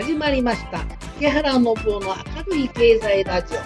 [0.00, 0.82] 始まりました。
[1.18, 3.58] 木原信夫の明るい経済ラジオ。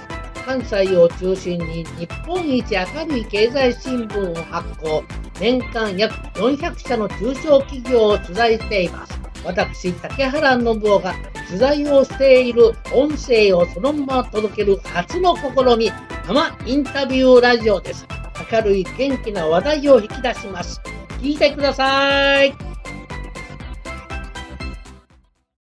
[0.45, 5.05] 関西を中心に日本一明るい経済新聞を発行。
[5.39, 9.21] 年間約400社の中小企業を取材しています。
[9.45, 11.15] 私竹原信夫が
[11.47, 15.43] 取材をしている音声をそのまま届ける初の試
[15.79, 15.93] み
[16.27, 18.09] 生インタビューラジオです。
[18.51, 20.81] 明るい元気な話題を引き出します。
[21.21, 22.74] 聞いてください。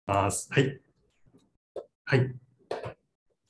[0.06, 0.48] ます。
[0.52, 0.80] はい。
[2.05, 2.34] はい。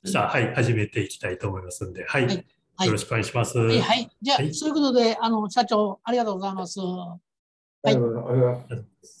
[0.03, 2.25] じゃあ、はい、始めていきたいと思いますんで、はい。
[2.25, 3.57] はい、よろしくお願いします。
[3.57, 3.79] はい。
[3.81, 6.79] はい、じゃあ、はい、そういうことで、あの、社長、ありがとうございます。
[6.79, 7.19] は
[7.85, 7.97] い。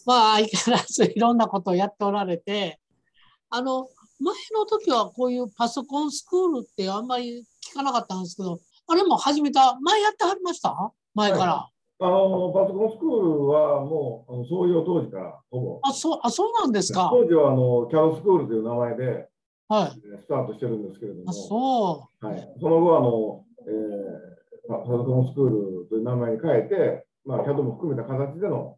[0.05, 2.79] まあ、相変わらずいろんなことをやっておられて、
[3.49, 3.87] あの、
[4.19, 10.91] 前の時はこういうパソコンスクールってあんまり聞かなかったんですけど、あれも始めた、前やってはりました？
[11.13, 11.69] 前から。
[11.99, 15.79] あのパソコンスクールはもうあの創業当時からほぼ。
[15.81, 17.09] あ、そうあそうなんですか。
[17.11, 19.27] 当時はあのキャロスクールという名前で、
[19.67, 28.77] はい、スタートしてるんですけれども、あそうはい、その後あの、えー、パソコンスクールという名前に変えて、まあ、キャドも含めた形での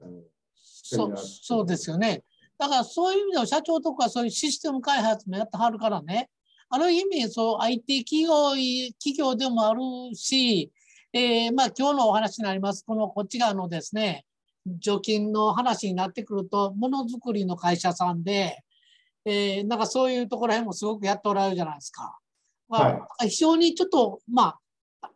[0.00, 0.10] あの
[0.56, 2.24] そそうですよね。
[2.56, 6.30] だからそういう意味では社長とかそういうシステム開発もやってはるからね、
[6.70, 8.50] ある意味そう IT 企業
[8.98, 9.80] 企業でもある
[10.14, 10.72] し、
[11.16, 14.24] えー、まあ、今日のお話になります、このこっち側のですね、
[14.66, 18.64] 除菌の話になってくると、ものづくりの会社さんで、
[19.24, 22.18] えー、なんかそういうところへもすごくやっておられるじゃないですか。
[22.68, 24.58] まあ、はい、非常にちょっと、ま
[25.00, 25.10] あ、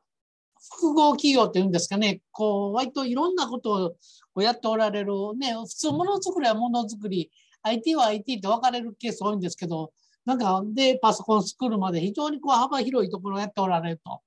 [0.71, 3.97] 複合企業っていうんですかね、こう、割といろんなこと
[4.37, 7.29] をやっておられる、ね、普通ものづくりはものづくり、
[7.63, 9.93] IT は IT って分かれるケース多いんですけど、
[10.25, 14.21] なんか、で、パソコン作るまで非常にこう幅広いところをやっておられると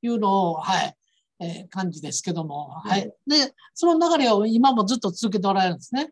[0.00, 0.97] いうのを、はい、
[1.40, 3.12] えー、感じですけども、はい。
[3.26, 6.10] で、その流れを今もずっと続けておられるんですね。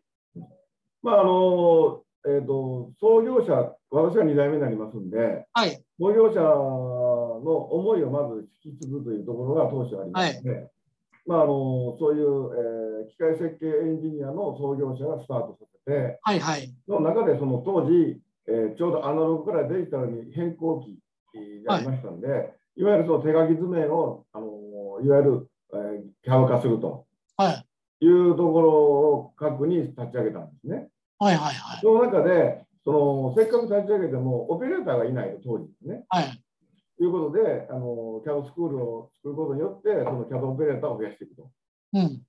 [1.03, 5.81] まあ、あの、えっ、ー、と、創業者、私が2代目になりますんで、はい。
[5.99, 10.69] 創業者の思いをまず引き継ぐというところが当初ありますので、はい、
[11.25, 16.73] まあ、あの、そういう、えー、機械設計エンジニアの創業者がスタートさせて、はいはい。
[16.87, 20.99] の中で、その当時、えー、ちょうどアナログからデジタルに変更期
[21.65, 27.05] がありましたんで、はい、いわゆるその手書き図面を、あのいわゆる、えー、キャブ化すると、
[27.35, 30.89] はい、いうところを核に立ち上げたんですね。
[31.19, 36.05] はいはいはい、その中でその、せっかく立ち上げても、オペレーターがいないと、当時ですね。
[36.07, 36.41] はい、
[36.97, 41.49] ということであの、キャドスクールを作ることによって、そのキャドオペレーターを増やしていくと。
[41.93, 42.21] うん、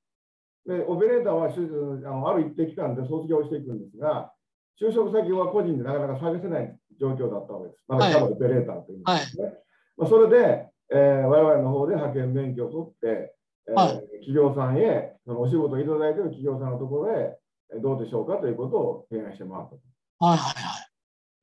[0.67, 4.33] でオペレーターはあのある一定期間で卒業していくんですが、
[4.81, 7.85] 就職先は個人でなかなか探せない状況だったわけです。
[7.87, 9.45] まだキャドオペレーターというんですね。
[9.45, 9.63] はい、
[9.99, 13.35] まあ、それで、えー、我々の方で派遣免許を取って、
[13.69, 13.89] えー、はい、
[14.25, 17.37] 企業さんへそのお仕事をいただいている企業さんのところへ
[17.83, 19.81] どうでしょうかということを提案してもらったと。
[20.21, 20.89] はいはいはい。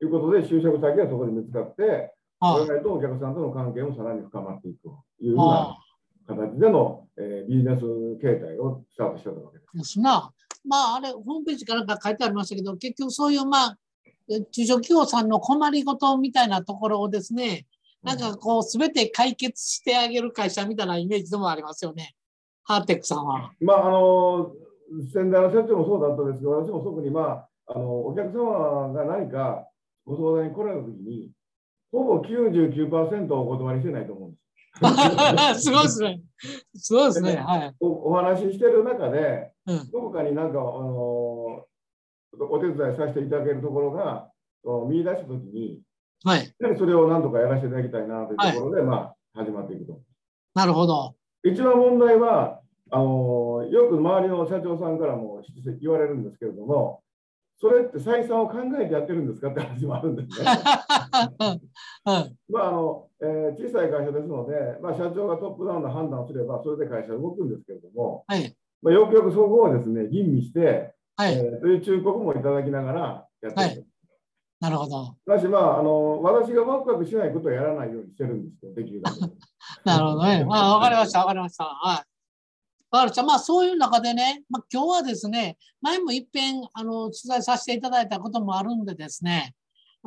[0.00, 5.78] ということで、就職先はそこで見つかって、はい、我々とお客さんとの関係もさらに深まっていくというような
[6.26, 7.80] 形での、えー、ビジネス
[8.20, 9.78] 形態をスタートしてたわけです。
[9.78, 10.32] ですな。
[10.64, 13.78] まあ、あれ、ホームページかなんか書いてありましたけど、結局そういう、まあ、
[14.50, 17.66] 中小企業さんの困りごとみたいなところをですね、
[18.06, 22.14] なんかこう、すべて解決してあげる会社みたいなイメージでもありますよね。
[22.62, 23.50] ハーテックさんは。
[23.60, 24.52] まあ、あの、
[25.12, 29.66] 先代の社長もそうだったんですけど、私も特に、まあ、あのお客様が何か
[30.04, 31.32] ご相談に来られたときに、
[31.90, 34.38] ほぼ99%お断りしてないと思うんで
[35.54, 35.62] す。
[35.66, 36.22] すごいですね。
[36.76, 37.36] すごいですね。
[37.36, 41.64] はい、おお話ししてる中で、うん、どこかになんか、あの
[42.38, 44.30] お手伝いさせていただけるところが
[44.88, 45.80] 見出したときに、
[46.24, 50.00] はい、それを何とかやらせていただきたいなというところで、はい、まあ、始まっていくと。
[50.54, 51.14] なるほど。
[51.44, 52.60] 一番問題は、
[52.90, 55.42] あのよく周りの社長さんからも
[55.80, 57.02] 言われるんですけれども、
[57.58, 60.44] それって採算を考えてやってるんですかって話もあるんですね。
[62.48, 73.86] まああのえー、小さい会社ですので、まあ、社長がトップダウンの判断をすれば、それで会社動くんですけれども、はい、まあ、よくよくそこをですね吟味して、はいえー、という忠告もいただきながらやっている。
[74.60, 75.16] なるほど。
[75.26, 79.20] だし、まあ、あの私がワクワクしないことをやらないようにしてるんですよ、できるだけ。
[79.84, 80.44] なるほどね。
[80.44, 81.64] まあ、わかりました、わかりました。
[81.64, 81.96] はい。
[82.90, 83.22] わかりました。
[83.22, 89.54] まあ、そういう中でね、まあ、今日はですね、前もいっぺんあの取材させていただいたこともあるんでですね、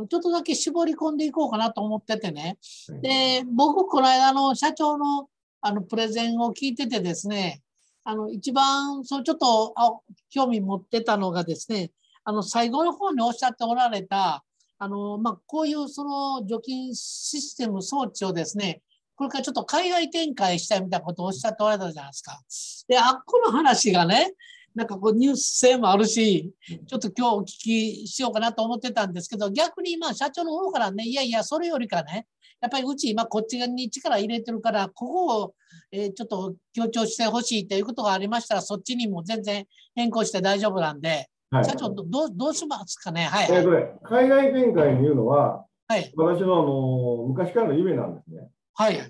[0.08, 2.58] ちょっとだけ絞り込んでいこうかなと思っててね。
[3.02, 5.28] で、僕、この間の社長の
[5.62, 7.62] あのプレゼンを聞いててですね、
[8.06, 9.92] あの一番そうちょっとあ
[10.30, 11.92] 興味持ってたのがですね、
[12.30, 14.44] あの最後の方におっしゃっておられた、
[14.78, 18.84] あのまあ、こういうその除菌システム装置をですね、
[19.16, 22.40] これからちょっと海外展開したいみたいなことをおっしゃっておられたじゃないですか。
[22.88, 24.34] で、あっこの話がね、
[24.76, 26.52] なんかこうニュース性もあるし、
[26.88, 32.28] ちょっと今日お聞きしようかなと思ってたんですけど、逆に今社長の方からね、いやいや、それよりかね、
[32.62, 35.54] やっぱりうち今こっちに力入れてるから、ここを、
[35.92, 39.66] えー、ちょっと強調してほしいということがありましたら、そっちにも全然
[39.96, 43.26] 変更して大丈夫なんで、はい、社長どう、どうしますかね？
[43.26, 48.50] はい、はい、えー、海外展開にいうのは、はい、私のあの昔からの夢なんですね。
[48.76, 48.96] はい。
[48.96, 49.04] で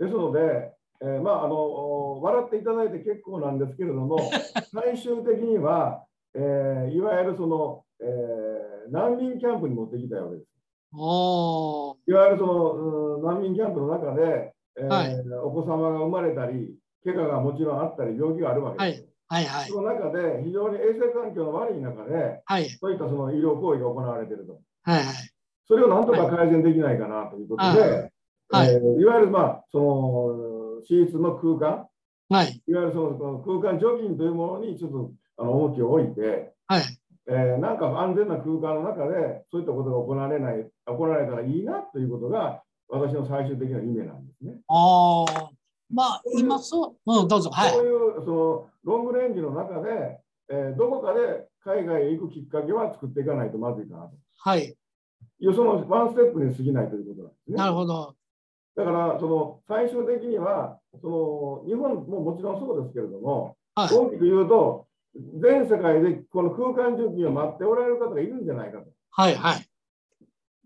[0.00, 0.72] すので、
[1.02, 4.18] えー、まああの笑っていただいて結構なんですけれども、
[4.72, 6.04] 最終的には、
[6.34, 10.48] えー、いわゆるその、えー、難民キャンプに持ってきたわけです。
[10.92, 12.72] おいわゆるその、
[13.16, 19.00] うん、難民キャンプの中で、えー、はい、お子様が生まれたり、怪我がもちろんあったり、病気があるわけです。
[19.00, 24.60] はいはいはい、その中で非常に衛生環境の悪い中で、はい、そういったその医療行為が行われていると。
[24.82, 25.14] はいはい、
[25.68, 28.10] それをなんとか改善できないかなということで、
[28.50, 29.04] はい、えー、い。
[29.04, 31.86] わゆる、まあ、その私立の空間、
[32.28, 36.82] はい、いわゆるその空間除菌というものにちょっとあの重きを置いて、はい。
[37.28, 44.54] えー、なんか安全な空間の中でそういったことが行われない行われたらいいなということが私の最終的な夢なんですね。
[44.66, 45.50] ああ、
[45.92, 47.50] まあ今そう、うん、どうぞ。
[47.50, 50.18] はい、そういうそのロングレンジの中で、
[50.50, 54.10] えー、どこかで海外へ行くきっかけは作っていかないとまずいかなと。
[54.38, 54.74] はい。
[55.38, 57.56] よそのワンステップに過ぎないということなんですね。
[57.56, 58.14] なるほど。
[58.76, 64.86] だからその最終的にはその日本ももちろんそうですけれども、はい、大きく言うと
[65.40, 68.86] 全世界でこの空間準備を待っておられる方がいるんじゃないかと。
[69.10, 69.66] はいはい。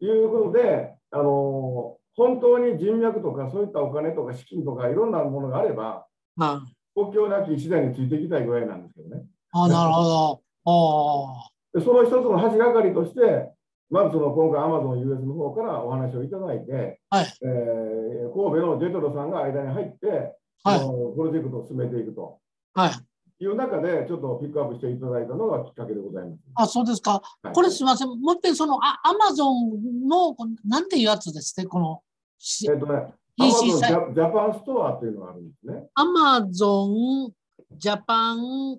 [0.04, 6.06] いうことで、あの本当に人脈とかそういったお金とか資金とかいろんなものがあれば、
[6.36, 6.62] は
[6.94, 9.22] 国境なき次第についていきたいぐらいなんですけどね。
[9.52, 10.40] あなるほど。
[10.66, 13.50] あでその一つの橋がかりとして、
[13.90, 22.38] まずその今回、アマゾン US の方からお話をいただいて、はいえー、神戸のジェトロさんが間に入って、はい、プロジェクトを進めていくと。
[22.74, 22.90] はい
[23.40, 26.40] いう中で、ちょっとピックアップしていただいたのがきっかけでございます。
[26.54, 27.22] あ、そうですか。
[27.42, 28.08] はい、これすみません。
[28.08, 30.36] もう一遍、そのアマゾンの、
[30.66, 32.02] なんていうやつですね、この。
[32.68, 32.94] えっ、とね、
[33.40, 35.88] アマゾンジャパンストアっていうのがあるんですね。
[35.94, 37.32] アマゾン
[37.76, 38.78] ジャパン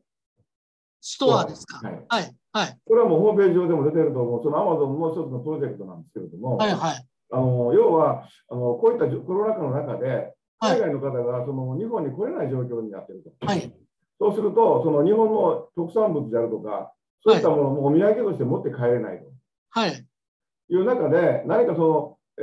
[1.01, 1.79] ストアですか？
[1.85, 2.05] はい。
[2.07, 2.35] はい。
[2.55, 13.45] はい、これはもうホームページ上でも出てると思う、そのアマゾンの一つのプロジェクトなんですけれども、はいはい、あの要はあのこういったコロナ禍の中で、海外の方がその日本に来れない状況になっていると。
[13.45, 13.69] はい
[14.19, 19.25] そうすると、その日本の特産物であるとか、そういったものもお土産として持って帰れないと。
[19.71, 20.05] はい。
[20.69, 22.41] いう中で、何かその、え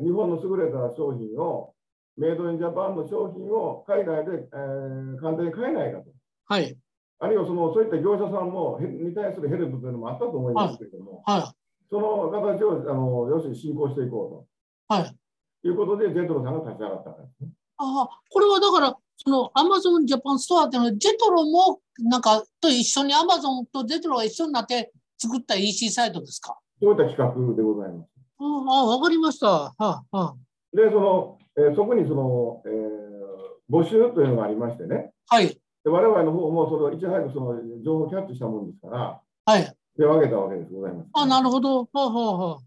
[0.00, 1.74] ー、日本の優れた商品を、
[2.16, 6.10] メイドインジャパンの商品を海外で、えー、簡単に買えないかと。
[6.46, 6.76] はい。
[7.18, 11.42] あるいはそのそういった業者さんもに対するヘルプというのもあったと思いますけれども、はい、
[11.90, 14.46] その形をあの要するに進行していこ
[14.88, 14.94] うと。
[14.94, 15.16] はい。
[15.62, 17.50] いうことで、ジェトロさんが立ち上がったんですね。
[17.76, 26.58] ああ、これはだから、そのアマゾンジャパンストアっていうのは、ジェトロもなんかと一緒にアマゾンとジェトロが一緒になって作った EC サイトですか？
[26.82, 28.08] そういった企画でございます。
[28.38, 29.46] ああ、わかりました。
[29.46, 30.34] はあ、はあ、
[30.74, 35.12] で、その、えー、そこにその、えー、募集というのがありましてね。
[35.28, 35.48] はい。
[35.48, 39.76] で我々の方もそれをいち早くその情報をキャッチしたもんですから、はい。
[39.98, 41.80] 手を挙げたわけですございます、あ、なるほど。
[41.80, 42.60] はあ、はあ、はあ。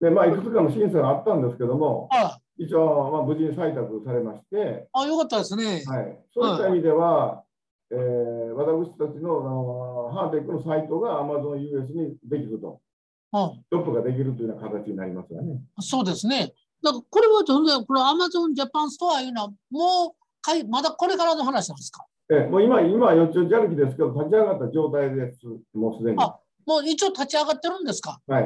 [0.00, 5.82] で、まあ、いくつかの審査があったんですけども、ああ一応、まあ、無事に採択されまして、あ、よかったですね。
[5.86, 6.18] はい。
[6.34, 7.44] そういった意味では、
[7.90, 12.80] えー、私たちのあのハーテックのサイトが AmazonUS にできると。
[13.30, 15.60] うん、トップができるというような形になりますよね。
[15.80, 16.54] そうですね。
[16.82, 22.06] だからこれは当然、この Amazon Japan ストアいうのは、もうかい、まだこれからの話なんですか？
[22.30, 25.40] えもう今、今、よっちょじ歩きですけど、立ち上がった状態です、
[25.74, 26.16] もうすでに。
[26.18, 28.18] あもう一応立ち上がってるんですか？
[28.26, 28.44] はい。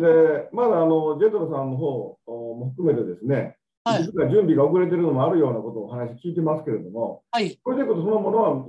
[0.00, 8.64] で、まだあのジェトロさんの方も含めてですね、はい、準備が遅れてるのもあるようなことをお話聞いてますけれども、はい、プロジェクトそのものは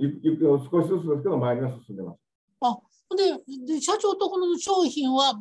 [0.70, 2.18] 少しずつですけど、前には進んでます。
[2.60, 2.78] あ
[3.16, 5.34] でで社長とこの商品は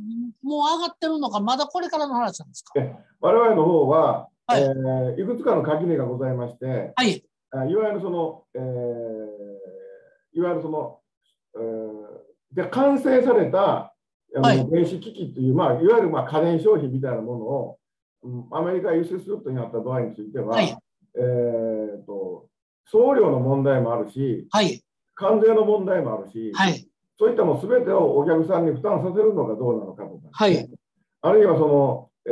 [0.43, 2.73] もう上がってるのか、まだこれからの話なんですか？
[3.19, 4.61] 我々の方は、はい。
[4.61, 7.23] えー、いくつかの垣根がございまして、はい、
[7.69, 10.99] いわゆるその、えー、いわゆるその、
[11.55, 13.95] えー、で完成された
[14.35, 17.79] あの、はい、電子機器という、まあ、いわゆるまあ家電商品みたいなものを、
[18.51, 20.77] アメリカ輸出するとなった場合については、はい、
[21.17, 22.47] えーと、
[22.85, 24.81] 送料の問題もあるし、はい、
[25.15, 30.69] 関税の問題もあるし、はい、そういったもすべてをお客さんに負担させるのかどうなのかとか、はい、
[31.21, 32.29] あるいはその、え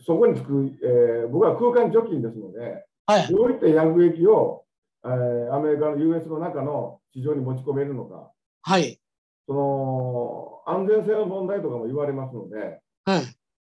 [0.00, 4.64] ー、そこにつく、えー、僕は空間除菌ですので、はい、どういった薬液を、
[5.04, 8.30] えー、アメリカの US の中の市場に持ち込めるのか、
[8.62, 8.98] はい、
[9.46, 13.22] その安全性の問題とかも言われますので、はい、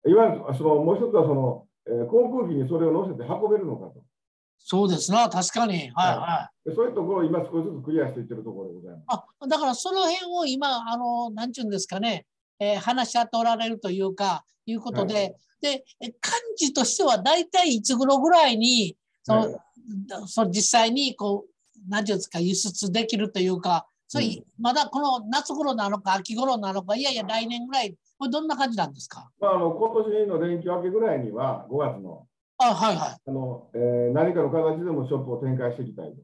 [0.06, 4.02] いわゆるそのもう一つはその、えー、航空機にそれを乗せて運べるのかと。
[4.58, 5.90] そうですな、確かに。
[5.94, 6.74] はいはい。
[6.74, 9.04] そういうところを今少しずつクリアしていってるところでございます。
[9.08, 12.26] あだからその辺を今、あの、なんちゅうんですかね、
[12.58, 15.84] えー、話し合っておられるというか、いうことで、はい、で、
[16.20, 19.60] 感じとしては大体いつ頃ぐらいに、その、はい、
[20.26, 32.26] その実際にこう、なんていうんですか、輸出できるというか、それ、うん、まだこの夏頃なのか秋頃なのか、いやいや来年ぐらい、これどんな感じなんですか、まあ、あの今年の連休明けぐらいには、5月の、
[32.58, 33.16] あはいはい。
[33.26, 36.16] あのえー、何かの形でもショップを展開していきたいと。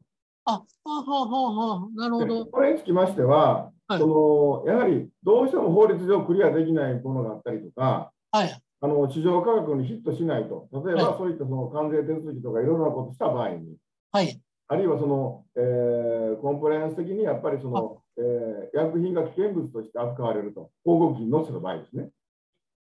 [0.45, 2.45] あ、ははははなるほど。
[2.47, 13.75] これにつきましては、はい、そのやはりどうしても法律上クリアできないものがあったりとか、はい、あの市場価格にヒットしないと、例えばそういったその関税手続きとかいろいろなことした場合に、
[14.11, 22.09] はい、あるいはその、えー、コンプライアンス的にやっぱりその、えー、薬品が危険物として扱われると、広告機に載せた場合ですね。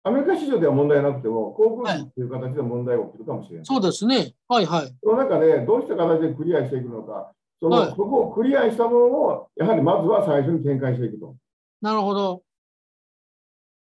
[0.05, 3.59] アメリカ市場では問題なくても、航空機という形で問題が起きるかもしれない。
[3.59, 4.35] はい、そうですね。
[4.49, 4.95] はいはい。
[5.03, 11.37] その中で、どうした形でクリアしていくのか、その、はい、そこをクリアしたものを、やはりまずは最初に展開していくと。
[11.81, 12.43] なるほど。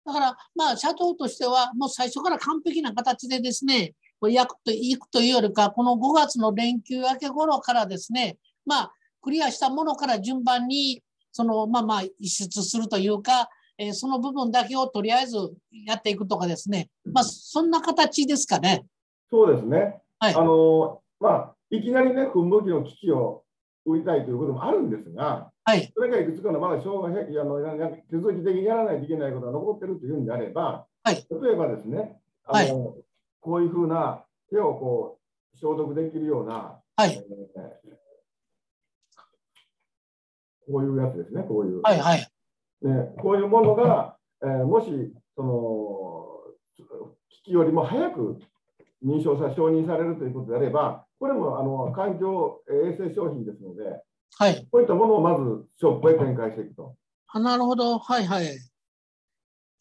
[0.05, 3.95] だから、まあ、社長としては、もう最初から完璧な形でですね、
[4.29, 15.37] やくといくというよりか、この5月の連休明け頃からですね、まあ、クリアしたものから順番に、その、まあまあ、輸出するというか、えー、その部分だけをとりあえず
[15.87, 18.85] やっていくとかですね、まあ、そんな形ですかね。
[19.31, 20.01] そうですね。
[20.19, 20.35] はい。
[20.35, 23.45] あの、まあ、いきなりね、噴霧器の機器を
[23.87, 27.59] 売りたいということもあるんですが、はい、それがいくつかのまだ障害あの
[28.11, 32.95] 手続き的にやらないといけないことが残っているというんであれば、はい、例えばですね、あの、はい、
[33.41, 35.19] こういうふうな手をこ
[35.55, 37.91] う消毒できるような、はいえー、
[40.67, 41.81] こういうやつですね、こういう。
[41.83, 42.19] はいはい、
[42.83, 44.90] ね、こういうものが、えー、もし
[45.37, 46.87] その
[47.29, 48.38] 機器よりも早く
[49.05, 54.00] 認証さ承認されるということであれば、これもあの環境衛生商品ですので、
[54.38, 56.95] はい、こういったものをまずショップへ展開していくと。
[57.29, 58.47] あなるほど、はいはい。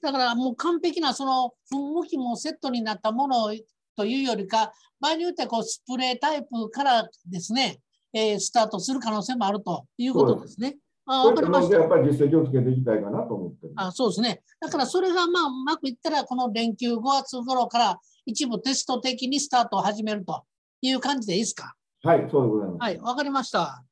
[0.02, 3.54] だからもう完璧なその向きもセットになったもの
[3.96, 7.80] というよりか、場合によってはこうスプレータイプからですね、
[8.14, 10.78] えー、スタートする可能性もあるということですね。
[11.06, 11.78] あ分かりました。
[11.78, 14.42] やっぱり実績をつけていきたいかなと思ってあそうですね。
[14.60, 20.44] だからそれがまあうまくいったら、この連休5月頃から一部テスト的にスタートを始めると
[20.82, 21.74] いう感じでいいですか？
[22.04, 22.80] はい、そうでございます。
[22.82, 23.84] はい、わかりました。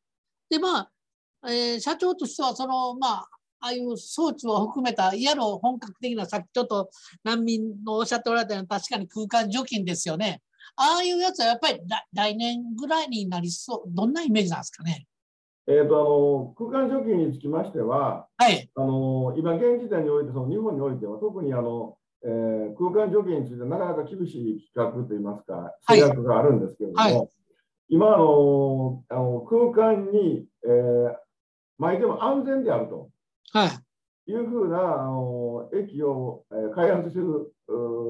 [0.49, 0.91] で、まあ、
[1.47, 3.19] えー、社長としては、その、まあ、
[3.59, 6.89] ああいう装置を含めた、いわゆる本格的な、さっきちょっと
[7.23, 10.41] 難民のおっしゃっておられたように、確かに空間除菌ですよね。
[10.75, 11.79] ああいうやつはやっぱり
[12.13, 15.07] 来年ぐらいになりそう、どんなイメージなんですかね？
[15.67, 27.13] えーと、あの空間除菌につきましては、はい、あの今、現時点において、その日本においては、特にあの、えー、空間除菌についてなかなか厳しい規格といいますか、制約があるんですけれども、はい。
[27.15, 27.29] はい、
[27.89, 31.15] 今あのあの、空間に、えー、
[31.77, 33.09] 巻いても安全であると。
[33.51, 33.69] はい。
[34.29, 37.53] いうふうなあの液を、えー、開発している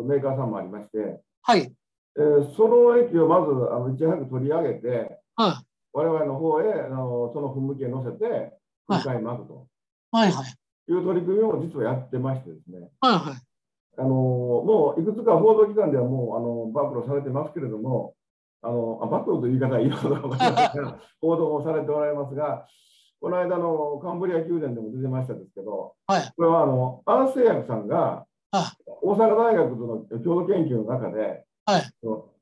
[0.07, 1.71] メーカーさんもありまして、はい
[2.17, 8.53] えー、その液をまずあのいち早く取り上げて、はい、我々の方へあのその噴霧器へ乗せて、
[8.89, 9.67] 2回巻くと、
[10.11, 13.41] はいはい、いう取り組みを実はやってましてですね、はいはい、
[13.99, 18.15] あのもういくつか報道機関ではもうあの暴露されてますけれども、
[18.61, 22.65] あの暴露という言い方はいいのか分かりませんが、 報道もされておられますが、
[23.21, 28.25] この間のカンブリア宮殿でも出てましたですけど、はい、これはあのアース製薬さんが
[29.01, 31.81] 大阪大学との共同研究の中で、はい、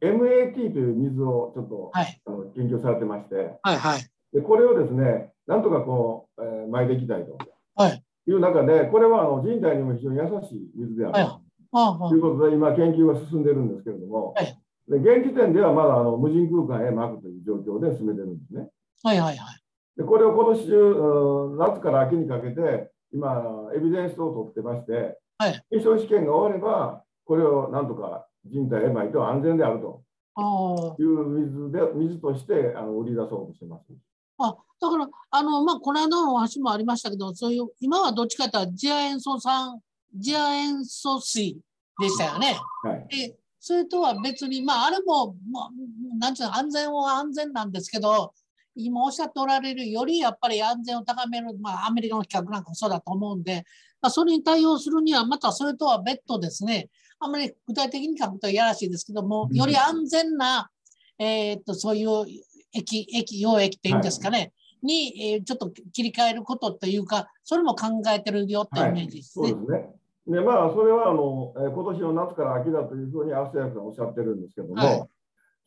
[0.01, 7.37] MAT という水をちょっと、はい、あの研究されてまして、はいはい、でこれをですね、なんとかこう、えー、巻いていきたいと。
[7.89, 8.03] い。
[8.27, 11.41] う中で、これはあの人体にも非常に優しい水である、は
[12.05, 18.69] い、ということで、今、研究が進んでるんですけれども、はい、で現時点ではまだあの無人空間へ巻くという状況で進めてるんですね。
[19.03, 19.61] はいはいはい、
[19.97, 30.03] でこれを今年中、夏から秋にかけて、今、エビデンスを取ってまして、はい、臨床試験が終われば、これをなんとか人体へ巻いては安全であると
[30.99, 33.83] いう水で水としてあの売り出そうとしてます。
[34.37, 39.79] あだから、あのまあ、この間のお話もありましたけど、そういう今はどっちかというと、ジア塩素酸、
[40.13, 41.57] ジア塩素水
[41.99, 42.57] でしたよね。
[42.83, 45.69] はい、でそれとは別に、まあ、あれも、まあ、
[46.19, 48.33] なんていうの、安全は安全なんですけど、
[48.75, 53.63] 今おっしゃっておられるよりやっぱり安全を高める、まあ、アメリカの企画なんかもそうだと思うんで、
[54.01, 56.89] まあ、それに対応するには、またそれとは別途ですね、
[57.25, 60.69] あんまり具体的に書くとやらしいですけども、より安全な、
[61.17, 62.25] えー、っとそういう
[62.71, 64.51] 液、液、溶液っていうんですかね、はい、
[64.83, 69.43] に、えー、ちょっと切り替えることというか、それも考えてるよってイメージですね。
[69.43, 69.89] はい、そうですね。
[70.27, 75.03] でまあ、それはあの、えー、今年の夏から秋だというふうに、アスヤさんおっしゃってるんですけども、はい、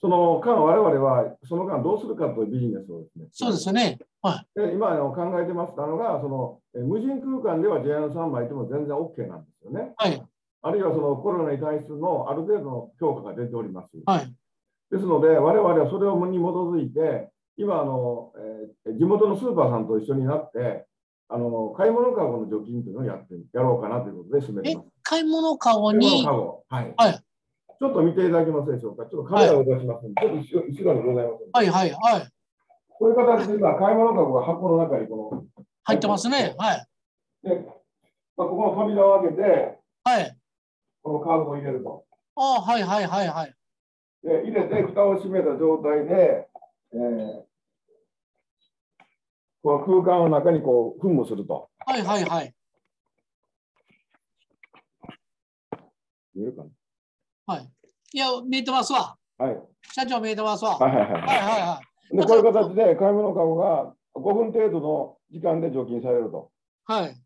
[0.00, 3.26] その間、我々はその間どうするかというビジネスをですね。
[3.32, 3.98] そうですよね。
[4.22, 9.92] はい、で今あの考えてますのが、そのえ無人空間では JN3 枚いても全然 OK なんですよね。
[9.96, 10.22] はい、
[10.62, 13.90] あるいはそのコロナに対するのある程度の評価が出ております。
[14.06, 14.34] はい、
[14.90, 18.32] ですので、我々はそれをに基づいて、今あの、
[18.86, 20.86] えー、地元のスーパーさんと一緒になって、
[21.28, 24.88] あの買い物かごの除菌というのをやってやろうかなということで進めてます。
[25.02, 26.08] 買い物かごに？
[26.08, 26.94] 買い物はい。
[26.96, 27.12] はい。
[27.80, 29.04] ちょっと見ていただけますでしょうか？
[29.04, 31.44] ちょっとカメラを出しますので、はい、ちょっと後ろにございます。
[31.52, 32.28] はいはいはい。
[32.88, 36.54] こういう形で今、買い物かごが箱の中にこの入ってますね。
[36.58, 36.86] はい。
[37.44, 37.64] で、
[38.36, 40.37] まあ、ここの扉を開けて、はい。
[41.02, 42.04] このカードを入れると。
[42.36, 43.54] ああ、はいはいはいはい。
[44.22, 46.48] で、入れて、蓋を閉めた状態で、
[46.92, 47.42] えー、
[49.62, 51.68] この空間の中にこう、噴霧すると。
[51.86, 52.54] はいはいはい。
[56.34, 56.64] 見えるか
[57.46, 57.54] な？
[57.54, 57.70] はい。
[58.12, 59.16] いや、見えてますわ。
[59.38, 59.62] はい。
[59.92, 60.78] 社長見えてますわ。
[60.78, 61.12] はいはいはい。
[61.12, 61.80] はいはいは
[62.12, 62.16] い。
[62.16, 66.50] で、こういう形で買い物かごが5分程度の時間で除菌されると。
[66.84, 67.16] はい。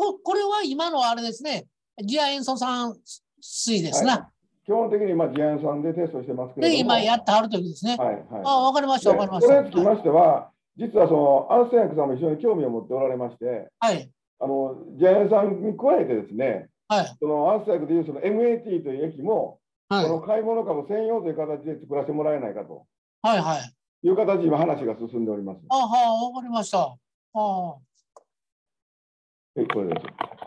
[0.00, 1.66] ここれは今のあれですね、
[1.98, 2.96] 次亜塩素酸
[3.38, 4.12] 水ですな。
[4.12, 4.22] はい
[4.62, 7.96] 基本的にまあ次亜塩酸でテストしてますけどで、今やってはるときですね。
[7.96, 9.48] はいはい、あわかりました、わかりました。
[9.48, 22.86] これにつきましては、実はその安静薬さんも非常に興味を持っておられまして、はい、あの次亜塩酸に加えてですね、はい、その安静薬でいうその MAT という液も、はい、この買い物株専用という形で作らせてもらえないかと。
[23.22, 23.74] はいはい。
[24.02, 25.60] いう形で今話が進んでおります。
[25.68, 26.78] あは、わかりました。
[26.78, 27.89] あはい、これです。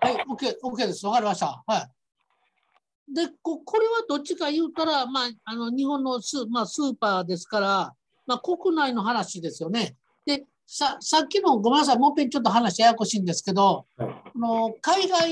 [0.02, 1.06] はい、OK、OK です。
[1.06, 1.64] わかりました。
[1.68, 3.14] はい。
[3.14, 7.94] で、ここれはどっちか言うたら、まあ、あの日本のス,、まあ、スーパーですから、
[8.26, 9.96] まあ、国内の話ですよね。
[10.26, 15.30] で、ささっきの、ごめんなさい、もう一遍ちょっと話ややこしいんですけど、はい、の海外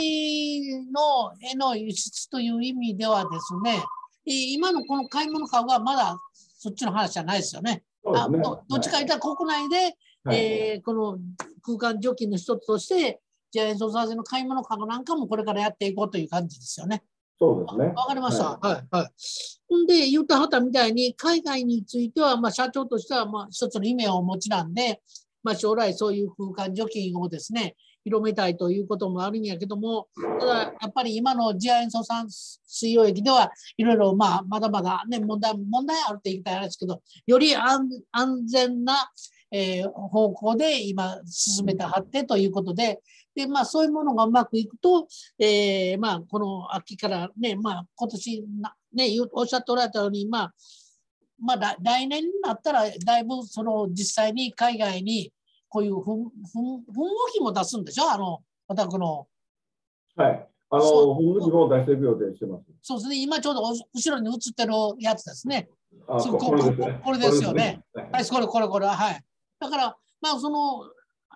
[0.91, 3.81] のへの輸出という意味ではですね、
[4.25, 7.83] 今のこの買い物株はまだそっちの話じゃないですよね。
[8.05, 11.17] あどどっちか言ったら国内で、はい、えー、この
[11.63, 17.03] 空間除菌の一つとして、じゃあ、演奏させの買い物かごなんかもこれからやっていこうという感じですよね。
[17.39, 17.85] そうですね。
[17.95, 18.51] わかりました。
[18.51, 19.09] はい、はい、はい。
[19.67, 25.01] ほんで、言ったはたみたいに、海外については、まあ、社長としては、まあ、一つの夢をお持ちなんで、
[25.43, 30.07] まあ、将来そういう空間除菌をですね、広めたいということもあるんやけども、
[30.39, 37.87] ただやっぱり今の次亜塩素酸水溶液ではいろいろまあまだまだね問題問題あるって言いたいですけど、より安
[38.47, 39.11] 全な、
[39.51, 43.01] えー、方向で今進めてはってということで、
[43.35, 45.07] でまあそういうものがうまくいくと、
[45.39, 50.53] えー、まあこの秋からね、まあ今年なねおっしゃっておられたようにまあ
[51.39, 55.31] まあ来年になったらだいぶその実際に海外に
[55.69, 58.11] こういうふんふんふん動きも出すんでしょ？
[58.11, 59.25] あの、お宅の。
[60.17, 60.47] はい。
[60.69, 62.65] あの、ふん動きも出していく予定してます。
[62.81, 63.23] そうですね。
[63.23, 65.69] 今ちょうど後ろに映ってるやつですね。
[66.09, 67.81] あここれですこれですよね。
[67.93, 68.87] はい、これこれこれ。
[68.87, 69.21] はい。
[69.59, 70.83] だから、まあ、その、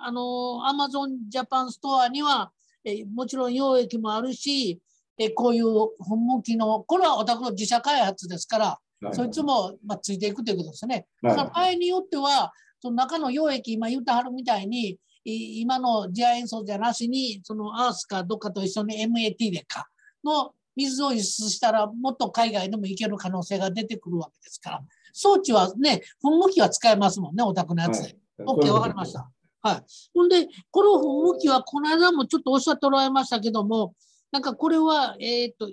[0.02, 2.52] あの、アマゾンジャパンストアには、
[2.84, 4.80] えもちろん溶液もあるし、
[5.18, 11.06] えこういう噴霧の、これはお宅の自社開発ですから、はい、そいつも、まあ、ついていくということですね。
[11.22, 19.88] だから場合によっては、その中の溶液、今言うたはるみたいに、今の次亜塩素じゃなしに、そのアースかどっかと一緒に MAT でか
[20.24, 24.82] の水を輸出したら、もっと海外でも行ける可能性が出てくるわけですから、
[25.14, 28.18] 装置はね、噴霧器は使えますもんね、お宅のやつで。
[28.38, 29.32] はい、OK、わかりました。
[29.66, 29.84] はい。
[30.14, 33.96] ほんで、この噴霧器は、この間もちょっとおっしゃっておられましたけども、
[34.32, 35.68] なんかこれは、えっ、ー、と、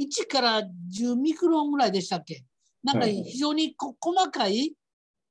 [0.00, 2.44] 1から10ミクロンぐらいでしたっけ？
[2.82, 4.72] なんか非常に細かい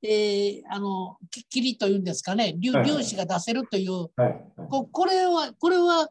[0.03, 1.17] えー、あの
[1.49, 2.55] 霧というんですかね。
[2.63, 6.07] 粒粒子が出せるという、はいはい、ここれはこれは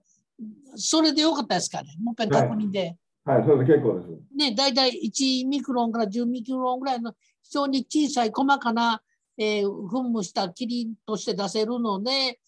[0.75, 1.95] それでよかったですかね？
[2.03, 2.97] もう一回確認で。
[3.25, 4.09] はい、はい、それで結構です。
[4.37, 9.03] ね、大体1ミクロンから10ミクロンぐらいの非常に小さい細かな、
[9.39, 12.39] えー、噴霧した霧として出せるので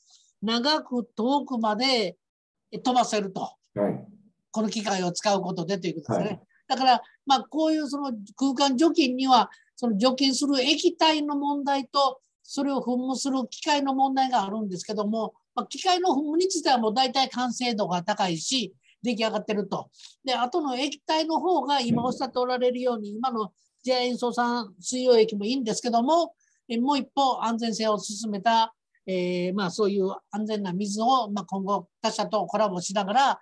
[0.43, 2.17] 長く遠くまで
[2.73, 4.07] 飛ばせると、はい、
[4.51, 6.41] この機械を使うことでということですね。
[6.69, 18.75] だから、まあ、こういうその空間除菌にはその除菌する液体の問題と、それを噴霧する機械の問題があるんですけども、まあ、機械の噴霧についてはもう大体完成度が高いし、
[19.05, 19.89] 出来上がってると。
[20.25, 23.53] で、あとの液体の方が今おっしゃっておられるように、今の
[23.85, 28.75] 次亜塩素酸水溶液もいいんですけども、えもう一歩安全性を進めた、
[29.07, 33.41] えー、まあそういう安全な水を、まあ、今後他社とコラボしながら、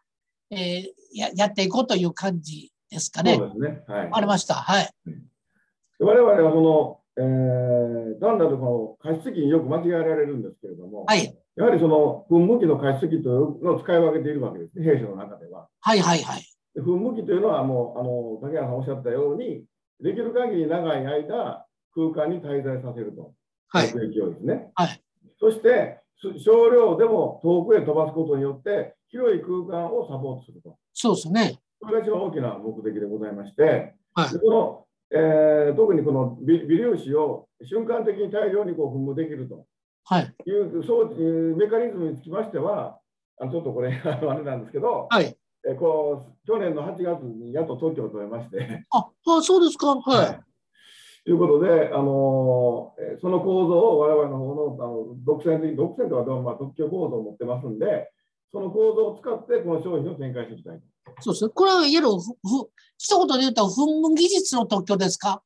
[0.50, 3.34] えー、ややっていこうという感じですかね。
[3.34, 3.82] そうですね。
[3.88, 4.08] はい。
[4.12, 4.54] ありました。
[4.54, 4.90] はい。
[5.98, 15.68] 我々はこの、えー、単なるこの加湿器によく間違えられるんですけれども、はい、やはりその噴霧器の加湿器というのを使い分けているわけですね、弊社の中では。
[15.80, 16.42] はいはいはい。
[16.76, 19.64] 噴霧器というのはもうあの竹原さんおっしゃったように
[20.00, 21.65] できる限り長い間
[21.96, 23.32] 空間に滞在させると、
[23.68, 24.70] はい、勢いですね。
[24.74, 25.02] はい、
[25.40, 26.00] そして
[26.38, 30.76] 少量でも遠くへ飛ばすことによって広い空間をサポートすると。
[30.92, 31.58] そうですね。
[31.80, 39.66] これが一番大きな目的でございまして、はい、このえー、特にこの微粒子を瞬間的に大量にこう噴霧できると
[40.46, 42.98] いう、そういうメカニズムにつきましては、
[43.40, 45.36] あちょっとこれ あれなんですけど、はい、
[45.68, 48.84] えこう去年の8月にやっと特許を取れまして。
[48.90, 49.94] ああそうですか。
[49.94, 50.40] はい、はい
[51.26, 58.12] ということで、あのー、その構造を我々の方のあの独占的、独占とはまあ特許構造を持ってますんで、
[58.52, 60.80] その構造を使ってこの商品を展開していきたい
[61.20, 61.50] そうですね。
[61.52, 62.06] これは、いわゆる、
[62.96, 65.42] 一言で言うと、噴霧技術の特許ですか？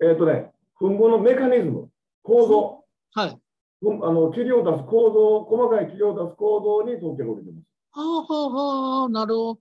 [0.00, 1.88] えっ、ー、とね、噴霧のメカニズム、
[2.22, 2.84] 構造。
[3.14, 3.30] はい。
[3.30, 7.66] あの霧を出す構造、細かい霧を出す構造に特許が降りてます。
[7.90, 9.60] はあはあはあ、なるほど。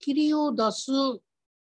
[0.00, 0.90] 霧を出す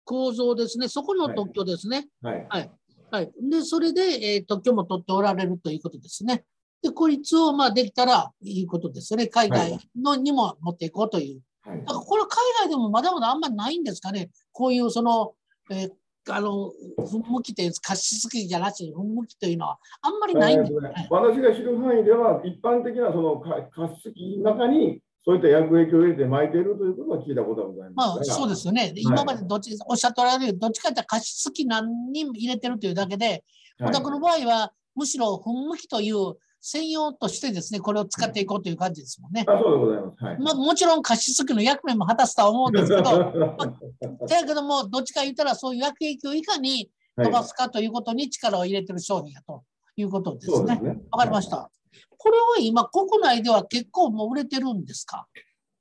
[0.04, 0.88] 構造ですね。
[0.88, 2.08] そこの特許ですね。
[2.22, 2.36] はい。
[2.36, 2.48] はい。
[2.50, 2.72] はい、
[3.22, 6.44] で、それで、えー、特許も取っておられるということですね。
[6.82, 9.28] で、孤立をまあできたらいいことですね。
[9.28, 11.42] 海外のにも持っていこうという。
[11.70, 12.30] はい、だからこれ海
[12.62, 14.30] 外でもまだまだあんまりないんですかね。
[14.52, 15.34] こういうその、
[15.72, 15.92] えー、
[16.30, 28.18] あの、噴霧器という加湿器じゃなしに噴霧器というのはあんまりないんですね、私が知る範囲では一般的なその加湿器の中にそういった薬液を入れて巻いているということは聞いたことがございます。
[28.18, 28.82] まあ、そうですよね。
[28.82, 33.44] はい、今までどっち、おっしゃっておられるどっちかというと加湿器何に入れてるというだけで、
[33.82, 39.46] お宅の場合は、むしろ噴霧器という専用としてですね、これを使っていこうという感じですもんね。
[39.48, 40.24] あそうでございます。
[40.24, 43.04] はい、まあ、もちろん加湿器の役目も果たすとは思うんですけど、
[43.58, 49.64] まあ、だけども、どっちか言ったら、そういう薬液をいかに飛ばすかということに力を入れてる商品やと
[49.96, 50.76] いうことですね。
[50.76, 51.70] わ、ね、かりました。
[52.18, 55.28] これは今、国内では結構もう売れてるんですか？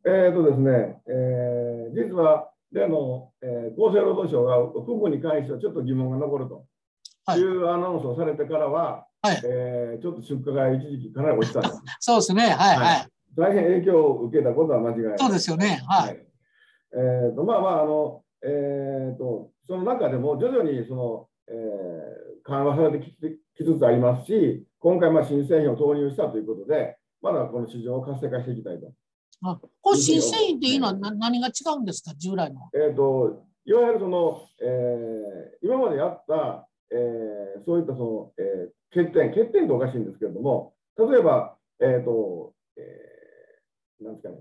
[0.04, 6.64] えっ、ー、とですね、えー、実は、例の、えー、厚生労働省が副部に関してはちょっと疑問が残ると。
[7.36, 7.40] い。
[7.40, 11.82] うアナウンスをされてからは、はい、えー、ちょっと出荷が一時期かなり落ちたんです。
[12.00, 15.18] そうですね、はい、はい、大変影響を受けたことは間違いない。
[15.18, 16.08] そうですよね、はい。
[16.08, 16.26] はい、
[16.94, 23.12] えーとまあまああのえーと、その中でも徐々にその、えー、緩和されてき
[23.56, 28.92] きつつありますし、今回まあ新製品を投入したということで、まだこの市場を活性化していきたいと。
[29.44, 32.68] あこれ新製品っていうのは何が違うんですか、従来の。
[32.74, 44.36] えーと、いわゆるその、えー、今までやった、えー、そういったその、えー、欠点、欠点っておかしいんですけれども、例えば、えっ、ー、と、えー、なんですかね、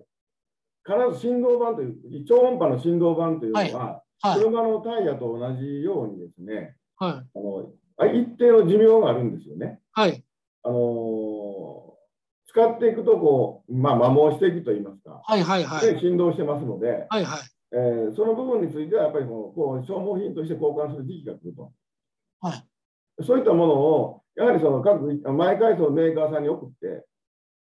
[0.84, 7.72] 必ず振動板という、超音波の振動板というのは、はい、車のタイヤと同じようにですね、はい、あの
[8.08, 9.80] 一定の寿命があるんですよね。
[9.92, 10.24] はい。
[10.64, 17.40] あのー、使っていくとこう、まあ、摩耗していくといいますか、はいはいはい、で振動してますので、はいはい。
[17.74, 21.72] えー、その部分についてはやっぱりこうこう消耗品として交換する時期が来ると。
[22.42, 22.64] はい、
[23.24, 27.06] そういったものをやはりその各毎回そのメーカーさんに送って、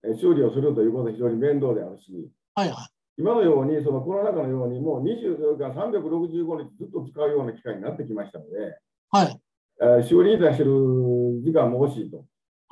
[0.04, 8.78] え修理をするということは非常に面倒であるし、はいはい、今のようにそのコロナ禍のようにもう24時間365日ずっと使うような機会になってきましたので、
[9.12, 9.40] はい。
[9.82, 10.72] えー、修理に対してる
[11.44, 12.26] 時間も惜しいと。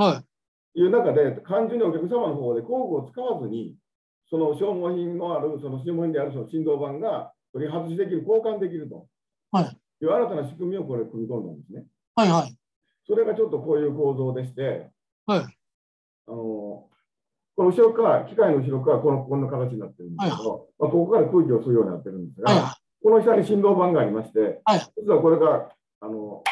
[0.03, 0.25] はい
[0.73, 3.75] いう中で、単純にお客様の方で工具を使わずに、
[4.29, 9.07] その消耗品のある、その消耗品であるその振動板が取り外しできる、交換できると。
[9.51, 9.65] はい。
[9.65, 11.85] いう新たな仕組みをこれ組み込んだんですね。
[12.15, 12.55] はいはい。
[13.05, 14.89] それがちょっとこういう構造でして、
[15.25, 15.39] はい。
[15.41, 16.89] あの、こ
[17.57, 26.43] の後ろから、機械の後ろからこのこんな形になってるんですけど、はい、まあ、ここから空気を吸うようになってるんですが、はい、この下に振動板がありまして、はい、実はこれが、あの、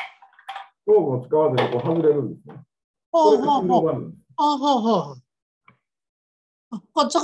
[0.85, 2.55] 工具を使わずにこう外れるんですね。
[3.11, 4.23] これが振動板なんです。
[4.37, 5.17] あはは
[6.71, 6.81] あ、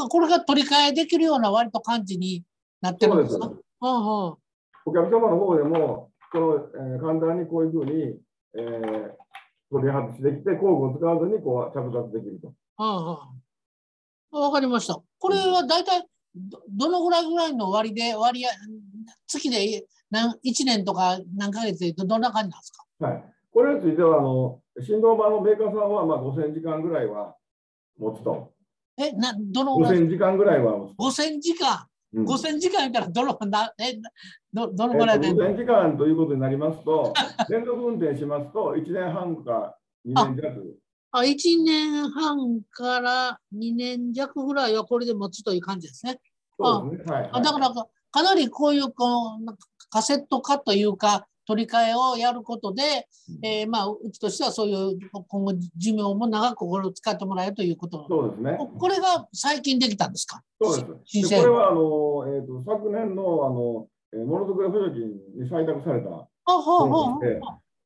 [0.09, 2.43] これが取り替えできるような割と感じに
[2.81, 4.37] なってるんですかはは
[4.85, 8.19] お客様の方でも、この、えー、簡単にこういうふうに、
[8.53, 9.11] えー、
[9.71, 12.53] 取り外しできて、工具を使わずにこう着脱できると。
[12.77, 13.29] はは
[14.31, 15.01] わかりました。
[15.19, 18.49] これは大体どどのぐらいぐらいの割で、割合、
[19.27, 23.34] 月で何1年とか何ヶ月でどんな感じなんですかはい。
[23.55, 27.37] これについては、あの、振動板のメーカーさんはまあ5000時間ぐらいは
[27.97, 28.51] 持つと。
[28.97, 31.19] え、な、どのぐらい ?5000 時間ぐらいは持つ。
[31.19, 33.97] 5000時間、うん、?5000 時間言ったらどの、なえ
[34.51, 37.13] どどのぐらいで、えー、?5000 時間ということになりますと、
[37.49, 40.79] 連続運転しますと1年半か2年弱。
[41.11, 46.19] あ、1年半から2年弱ぐらいはこれで持つという感じですね。
[46.59, 47.15] そうですね。
[47.15, 49.55] はい、はい、だからかなりこういうこの
[49.89, 53.07] カセット化というか、取り替えをやることで、
[53.43, 58.57] えー、まあ、うちとしてはそういう今後寿命も長くこれを使ってもらえるということそうですね。
[58.77, 60.41] これが最近できたんですか？
[60.61, 61.29] そうです。
[61.35, 65.09] これはあの、えーと、昨年のあの、えー、ものづくり補助金
[65.43, 67.39] に採択されたもので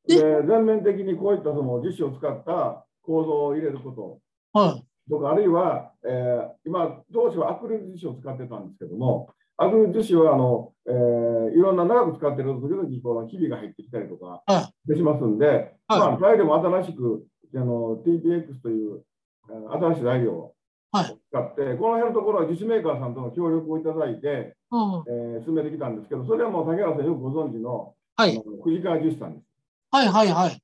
[0.06, 4.18] で全面的にこういったその樹脂を使った構造を入れること、
[4.58, 9.28] はい、とかあるいは、えー、今当初はアクリル樹脂を使ってたんですけども
[9.62, 14.42] アクリル樹脂はあの、えー、いろんな長く使ってる時々このひびが入ってきたりとか
[14.86, 15.46] しますんで、
[15.86, 19.02] はい、まあ、材料も新しくあの TPX という
[19.48, 20.54] 新しい材料を
[20.92, 25.04] 使って、はい、この辺のところは樹脂メーカーさんとの協力をいただいて、うん、
[25.36, 29.44] えー、進めてきたんですけど、それはもう竹原さんよくご存知の,、はい、藤川樹脂さんです。
[29.90, 30.62] はいはいはい。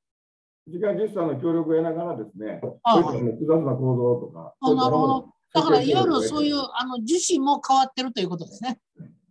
[0.68, 4.54] 時間実際の協力を得ながらですね、あそういった複雑な構造とか。
[4.58, 5.35] あなるほど。
[5.52, 8.78] だから、いわゆるそういうあの樹脂も変わってるということですね。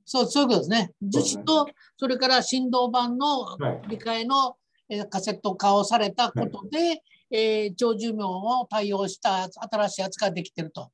[0.05, 0.91] そうそういうことですね。
[1.01, 3.57] 樹脂と、それから振動板の
[3.89, 4.55] 理解の、は
[4.89, 7.01] い、えカセット化をされたことで、はい、
[7.31, 10.91] えー、長寿命を対応した新しいやつができてると。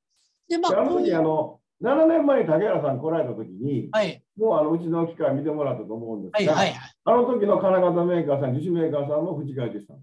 [0.47, 9.97] で、まあ、あの時あの7年前に竹原さん来られた時に、はい、もうあのうちの機械見てもらったと思うんですが、はいはいはい、あの時の金型メーカーさん、樹脂メーカーさんも藤川樹さん。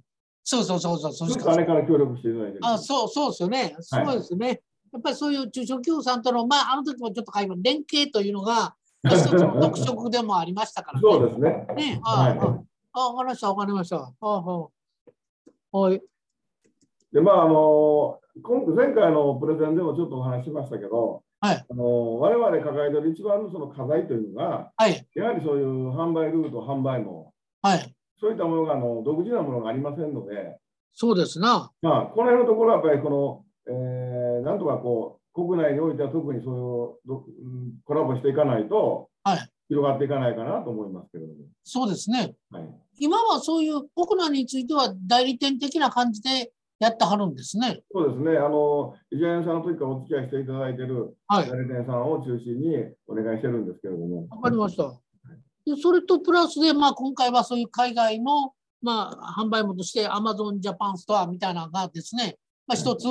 [0.44, 1.12] そうそうそうそう。
[1.12, 3.76] そうあれから協力していただいてあ、そうそうですよね。
[3.80, 4.62] そうですね。
[4.92, 8.74] はい、やっぱりそういう中小企業さんとの、まあ、あの時もちょっと会話、連携というのが、
[9.04, 11.02] 一つの特色でもありましたからね。
[11.02, 11.66] そうですね。
[11.76, 12.38] ね、はい。
[12.92, 14.12] あ、わかりました、わかりました。
[14.20, 14.68] あ、
[15.72, 16.02] はい。
[17.12, 30.58] で、まあ、あの、今前回のプレゼンでもちょっとお話しましたけど、はい、あの我々抱えている一番のその課題というのが、はい、やはりそういう販売ルート、販売網、はい、そういったものがあの独自なものがありませんので、
[30.92, 31.70] そうですな。
[31.80, 33.97] まあ、この辺のところはやっぱりこの、えー、
[34.42, 41.40] なんとかこう、国内においては特にそういうコラボしていかないと、はい、広がっていかないかなと思いますけれども。
[41.62, 42.34] そうですね。
[42.50, 47.82] はい、今はそういう国内については代理店的な感じでやってはるんですね。
[47.92, 48.38] そうですね。
[48.38, 54.26] あの、イジャイアンさんの時からお付き合いしていただいている代理店さんを中心にお願いしてるんですけれども。
[54.30, 54.92] わかりました。
[55.66, 63.04] でそれとプラスで、まあ、今回はそういう海外の、まあ、販売元として Amazon Japan ストアみたいなのがですね、まあ、一つ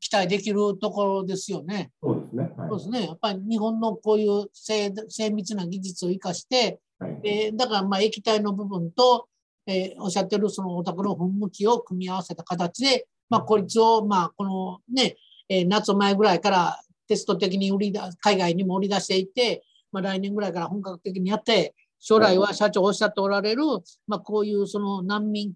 [0.00, 1.90] 期待できるところですよね。
[2.02, 2.50] そうですね。
[2.56, 3.06] はい、そうですね。
[3.06, 9.28] やっぱり日本のこういう精精密な技術を生かして、はい、えー、だからまあ液体の部分と、
[9.66, 15.16] えー、おっしゃってるそのお宅の噴霧器を組み合わせた形で、まあ、こいつを、まあ、このね、
[15.48, 19.62] えー、夏前ぐらいからテスト的に売りだ海外にも売り出していて、
[19.92, 23.62] まあ、来年ぐらいから本格的にやって、将来は社長おっしゃっておられる、
[24.06, 25.52] まあ、こういうその難民、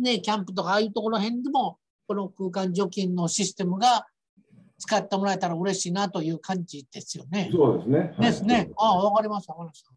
[0.00, 4.06] ね、キャンプとかああいうところ辺でも、この空間除菌のシステムが
[4.78, 7.50] 使ってもらえたら嬉しいなという感じですよね。
[7.52, 8.14] そうですね。
[8.18, 8.70] ですね。
[8.76, 9.90] ああ、わかりました、わかりました。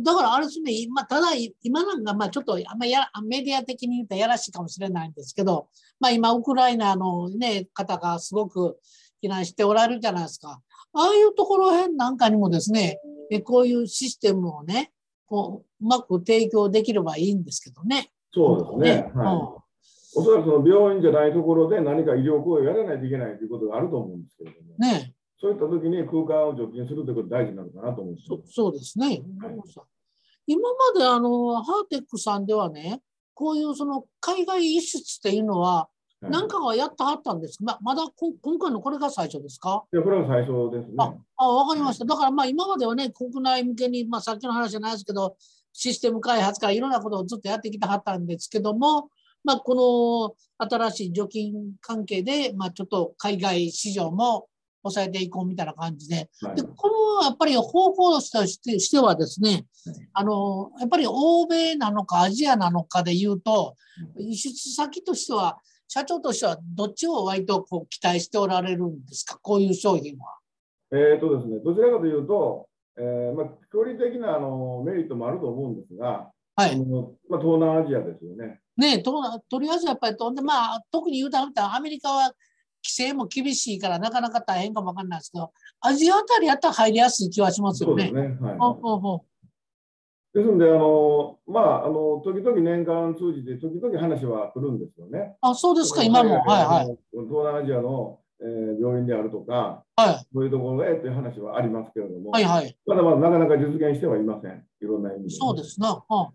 [0.00, 1.28] だからあれですね、今ただ
[1.62, 8.78] 今なんかまあちょっとあんまやメディア的に言うとやらしいかもしれないんですけど、まあ、今、ウクライナの、ね、方がすごく
[9.22, 10.60] 避難しておられるじゃないですか。
[10.92, 12.98] ああいうところへんなんかにもですね、
[13.44, 14.92] こういうシステムをね、
[15.26, 18.10] こううまく提供できればいいんですけどね。
[18.34, 19.02] そうですね。
[19.02, 19.61] ねはい、
[20.14, 29.06] おそらくその病院じゃないところで何か医療行為をやらないといけないということがあると思うんですけれども、ね、そういった時に空間を除菌するということが大事なのかなと思うんですそそうですね。
[29.06, 29.20] はい、
[30.46, 33.00] 今まであのハーテックさんではね、
[33.34, 35.88] こういうその海外輸出っていうのは、
[36.20, 39.82] なんかはやってはったんですままだ今回のこれが最初ですか？
[39.92, 40.94] いや、これが最初ですね。
[40.98, 42.04] あ、あわかりました。
[42.04, 45.36] だからまあ今まではね、国内向けに、まあさっきの話じゃないですけど、
[45.72, 49.08] システム開発からいろんなことをずっとやってきてはったんですけども、
[49.44, 54.46] まあこの新しい除菌関係で、まあちょっと海外市場も
[54.82, 56.88] 抑えていこうみたいな感じで、はい、でこ
[57.20, 59.66] のやっぱり方法としてしてはですね、
[60.12, 63.76] あのやっぱり欧米なのかアジアなのかでいうと、
[64.16, 70.38] 輸出先としては社長としてはどっちを割とこう期待しておられるんですか、こういう商品は。
[70.90, 72.66] えーとですね、どちらかというと、
[72.98, 76.78] えーまあ、距離的なあのメリットもあると思うんですが、はい。
[76.78, 78.61] まあ、東南アジアですよね。
[78.76, 82.32] ねととりあえずやっぱりとんで、まあ、特に言うたらアメリカは
[82.82, 88.04] 規制も厳しいからなかなか大変かもわかんないですけど、アジアあたりやったら入りやすい気はしますよね。
[88.04, 89.24] ですねは
[90.34, 95.36] い、ですので、あのまあ、あの時々年間通じて、時々話は来るんですよね。
[95.40, 96.40] あそうですか、今も。
[96.40, 96.98] はいはい。
[97.12, 105.30] 東南アジアの、えー、病院であるとか、はい、そういうところへという話はありますけれども、はいはい、まだまだなかなか実現してはいません、いろんな意味で。
[105.30, 105.94] そうですな。
[105.94, 106.30] はあ、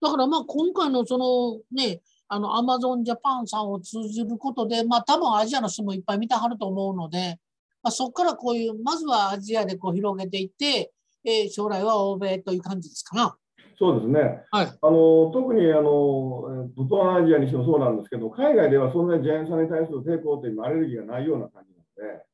[0.00, 7.38] だからまあ今回のそのね、あのアマゾンジャパンさんを通じることで、まあ多分アジアの人もいっぱい見てはると思うので、
[7.82, 10.92] まあ、そこからこういう、まずはアジアでこう広げていって、
[11.24, 13.36] えー、将来は欧米という感じですかな。
[13.78, 22.24] そうですね、はい、あの特にあの東南アジアにしてもそうなんですけど、海外ではそんなにジャイアンさんに対する抵抗というアレルギーがないような感じなので、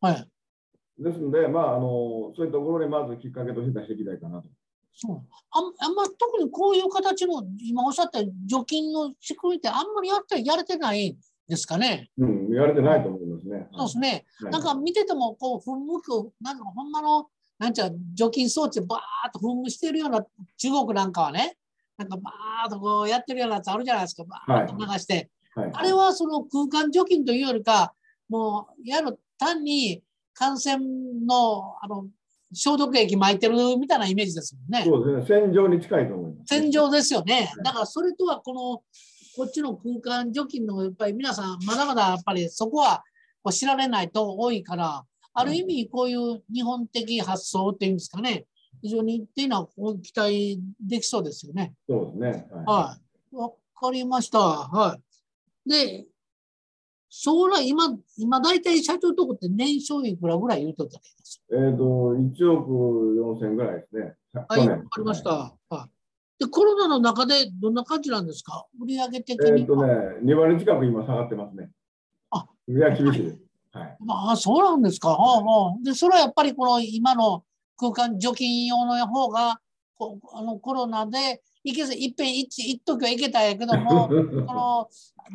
[0.00, 0.28] はい、
[0.98, 4.48] ですので、まあ、あのそういうところにまずきっかけとして出していきたいかなと。
[5.02, 11.16] そうああんま特にこういう形の今おっしゃった除菌の仕組みってあんまりやってやれてない
[11.48, 12.10] ですかね。
[12.18, 13.66] うん、やれてないと思いますね。
[13.72, 14.26] そうですね。
[14.42, 20.22] はい、なんか見ててもこう噴霧なんかほんまのなんちゃ除菌装置バーッと噴霧してるような
[20.58, 21.56] 中国なんかはね、
[21.96, 24.24] なんかバーッとこうやってるようなやつあるじゃないですか。
[24.24, 27.94] バーッと流して、はいはい、あれはその空間除菌というよりか、
[28.28, 30.02] もうやる単に
[30.34, 30.76] 感染
[31.26, 32.06] のあの
[32.52, 34.84] 消毒液巻いてるみたいなイメージですもんね。
[34.84, 35.40] そうですね。
[35.42, 36.54] 洗浄に近いと思います。
[36.54, 37.52] 洗浄ですよね。
[37.64, 38.82] だからそれとはこの
[39.36, 43.04] こっちの空間除菌のやっぱり皆さんまだまだやっぱりそこは
[43.52, 48.44] 知られないと多いから、ある意味こういう日本的発想っていうんですかね、
[48.82, 49.68] 非常にっていうのは
[50.02, 51.74] 期待できそうですよね。
[51.88, 52.48] そうですね。
[52.52, 52.96] は
[53.32, 53.36] い。
[53.36, 54.38] わ、はい、かりました。
[54.38, 54.98] は
[55.64, 55.70] い。
[55.70, 56.06] で、
[57.10, 61.42] 将来、今、今大体社長とこって年商いくらぐらい言うとったらいいです？
[61.50, 62.70] えっ、ー、と、1億
[63.36, 64.14] 4千ぐらいですね。
[64.48, 65.30] はい、わかりました。
[65.68, 65.88] は
[66.38, 66.44] い。
[66.44, 68.64] で、コロナの中でどんな感じなんですか？
[68.80, 69.50] 売上的に。
[69.50, 69.92] えっ、ー、とね、
[70.22, 71.70] 2割近く今下がってますね。
[72.30, 73.38] あ、売上厳しいです。
[73.72, 73.96] はい。
[74.00, 75.08] まあ、そうなんですか。
[75.08, 77.44] はあはあ、で、それはやっぱりこの今の
[77.76, 79.60] 空間除菌用の方が、こ
[80.32, 84.08] あのコロナでいけず、いっぺん一一時はいけたんやけども、
[84.46, 84.88] この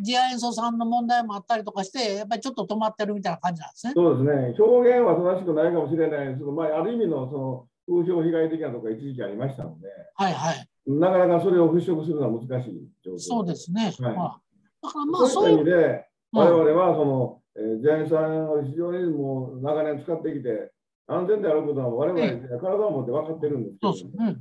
[0.04, 3.94] 次亜塩素酸の問題もあったりとかして、やっぱりちょっと止まってるみたいな感じなんですね。
[3.96, 4.56] そうですね。
[4.58, 6.40] 表現は正しくないかもしれないです。
[6.40, 10.68] けど、まあ、ある意味のその風評被害的なところが一時期ありましたので、はいはい。
[10.88, 13.20] なかなかそれを払拭するのは難しい状況。
[13.20, 13.94] そうですね。
[14.00, 14.42] はい、まあ、
[14.82, 20.72] だからまあそういう意味で、我々はその、えー、ジャイさんを非常にもう長年使ってきて、
[21.08, 24.38] 安全であることは我々、体を持って分かってるんですけど、ね、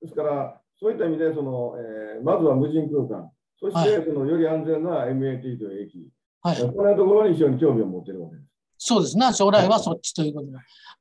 [0.00, 6.08] ですから、そういった意味でその、えー、まずは無人空間、そしてそのより安全な MAT という駅、
[6.42, 8.48] はい、このところに非常に興味を持っているわけです。
[8.78, 10.52] そうですね、将来はそっちということで。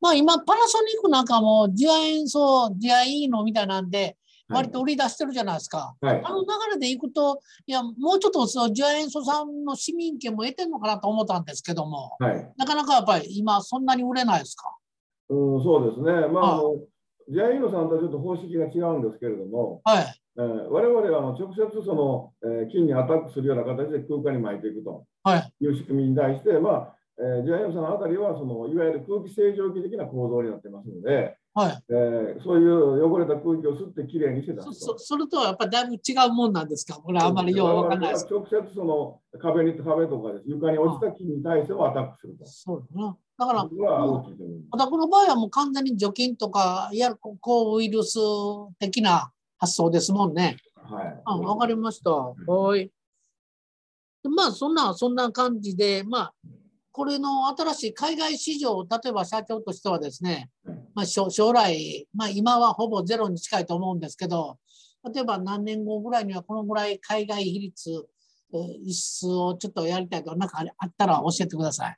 [0.01, 4.17] まあ今、パナソニックなんかも、次亜塩素、次亜いいのみたいなんで、
[4.49, 5.93] 割と売り出してるじゃないですか。
[6.01, 14.75] はい、あの流れでいくと、いや、もうちょっとその次亜塩素さんの市民権も得てるのかなと思ったんですけども、はい、なかなかやっぱり今、そんなに売れないですか？
[15.29, 16.27] うん、そうですね。
[16.29, 16.75] まあ、あの
[17.29, 20.05] ジャイーノさんとはちょっと方式が違うんですけれども、はい。
[20.37, 25.05] えー、我々はあの直接その、えー、菌にアタックするような形で空間に巻いていくと
[25.59, 25.65] い。
[25.65, 31.83] う仕組みに対して、はい、まあえー、ジャイアンさんのあたりはそのいわゆる空気清浄機的な構造になってますので、はい。
[31.89, 36.93] えー、そういう汚れた空気を吸ってきれいにしてたそそそれとはやっぱりだいぶ違うもんなんですか？
[37.01, 40.43] これあんまりよう分からないです直接その壁に壁とかです。
[40.45, 42.45] 床に落ちた菌に対してもアタックすると。
[42.45, 48.17] そうだなだから、またこの場合はもう完全に除菌とか、いわゆる抗ウイルス
[48.79, 50.57] 的な発想ですもんね。
[50.75, 51.21] はい。
[51.23, 52.11] あ、わかりました。
[52.11, 52.91] はい。
[54.23, 56.33] まあ、そんな、そんな感じで、まあ、
[56.91, 60.49] これの新しい海外市場、例えば社長としてはですね、
[60.95, 64.57] まあ、将来、まあ、今はほぼゼロに近いと思うんですけど、
[65.13, 68.07] 例えば何年後ぐらいにはこのぐらい海外比率、
[68.83, 71.97] 一数をちょっとやりたいと、なんかあったら教えてください。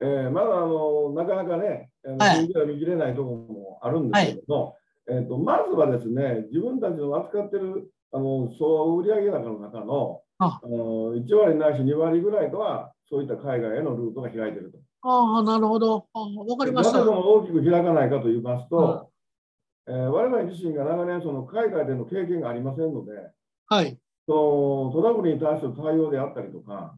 [0.00, 4.74] えー、まだあのなかなかね、数字は見切れないところもあるんですけども、はい、
[5.08, 14.78] えーと、まずはですね、自分たちの扱ってるあの総売上高の中のあの1割ないし2割ぐらいとは、そういった海外へのルートが開いてると。
[15.02, 16.06] ああ、なるほど。
[16.12, 16.98] わかりました。
[16.98, 19.10] なぜ大きく開かないかと言いますと、
[19.86, 23.12] えー、我々自身が長年その海外での経験がありませんので、
[23.68, 26.96] はい、そのトラブルに対する対応であったりとか、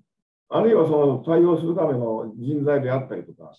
[0.50, 3.54] あるいはその対応するための人材であったりとか、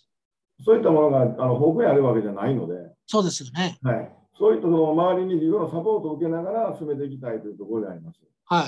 [0.63, 2.73] そういったものがあの豊富にあるわけじゃないので、
[3.06, 3.78] そうですよね。
[3.84, 8.19] はい、そういったその周りに自分のサポートを受けながら進めていきたいというところであります。
[8.45, 8.65] はい。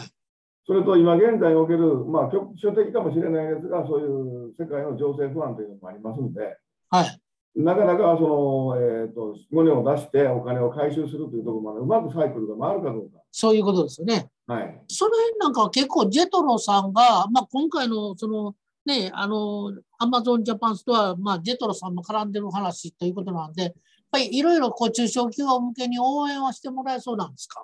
[0.65, 6.55] それと今現在における、まあ、局所的かもしれないですが、そういう世界の情勢不安というのもありますので、
[6.89, 7.21] はい、
[7.55, 13.19] なかなかその、えーと、物を出してお金を回収するというところまでうまくサイクルが回るかどうか。
[13.31, 14.29] そういうことですよね。
[14.47, 23.73] はい、その辺なんかは結構ジェトロさんが、まあ、今回のそのね、あの、アマゾンジャパンストア、まあ、ジェトロさんも絡んでる話ということなんで、やっ
[24.11, 27.63] ぱりいろいろこう中小企業向けに応援はしてもらえそうなんですか？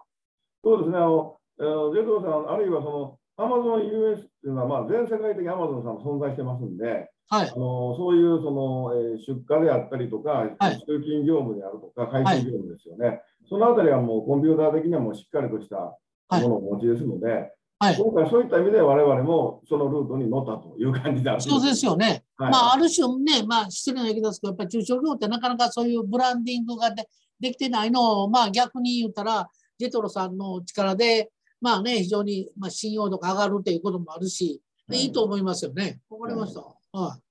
[0.64, 15.98] そうですね、あのジェトロさん、あるいはそのアマゾン US っていうのは、まあ、全世界的にアマゾンさんも存在してますんで、はい、あのそういうその、えー、出荷であったりとか、はい、集金業務であるとか、回収業務ですよね、はい、そのあたりはもうコンピューター的にはもうしっかりとした
[16.30, 22.24] ものをお持ちですので、はい、今回そういった意味で我々もそのルートに乗ったという感じでそうですよね。
[22.38, 27.08] はい、まあ、ある種ね、まあ、失礼な言い方ですけど、やっぱり中小企業ってなかなかそういうブランディングがで
[27.40, 29.48] できてないのを、まあ、逆に言ったら、
[29.78, 31.30] ジェトロさんの力で、
[31.62, 34.62] まあね、非常に、まあ、信用度が上がるということもあるし、
[34.92, 36.00] いいと思いますよね。
[36.10, 36.62] わかりました。
[36.62, 37.22] はい。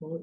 [0.00, 0.20] こ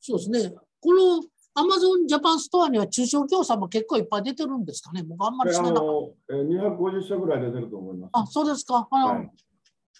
[0.00, 0.54] そうですね。
[0.80, 1.22] この
[1.54, 5.02] アマゾンジャパンストアには中小企業さんも結構いっぱい出てるんですかね？
[5.02, 5.84] 僕あんまり知らなかっ
[6.28, 6.34] た。
[6.34, 8.10] 250社ぐらい出てると思います。
[8.14, 8.88] あ、そうですか。
[8.90, 9.30] はい、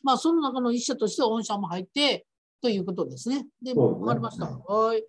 [0.03, 2.27] まあ、その中の一社として御社も入って、
[2.63, 3.47] ということですね。
[3.63, 4.47] で、わ、かりました。
[4.47, 5.05] はい。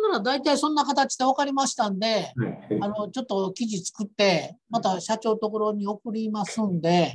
[0.00, 2.32] なら大体そんな形で分かりましたんで、
[2.80, 7.12] あのちょっと記事作って、また社長ところに送りますんで、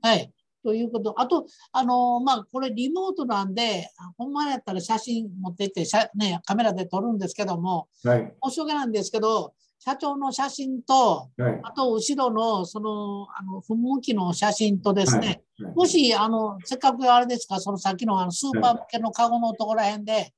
[0.00, 0.32] はい。
[0.62, 5.84] ということ、あと、あのまあ、これリモートなんで、ほんまやったら写真持ってって
[6.14, 9.54] ね、カメラで撮るんですけども、はい、申し訳ないんですけど、
[9.84, 20.32] 社長の写真と、はい、あと後ろのそのあの噴霧器の写真とですね、はい、もしあのせっかくあれですか、そのさっきのあのスーパー向けのカゴのところらへんで、